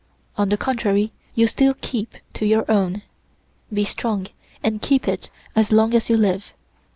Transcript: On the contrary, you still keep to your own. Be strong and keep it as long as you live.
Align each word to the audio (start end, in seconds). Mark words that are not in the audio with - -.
On 0.35 0.49
the 0.49 0.57
contrary, 0.57 1.11
you 1.35 1.45
still 1.45 1.75
keep 1.79 2.15
to 2.33 2.43
your 2.43 2.65
own. 2.67 3.03
Be 3.71 3.85
strong 3.85 4.25
and 4.63 4.81
keep 4.81 5.07
it 5.07 5.29
as 5.55 5.71
long 5.71 5.93
as 5.93 6.09
you 6.09 6.17
live. 6.17 6.53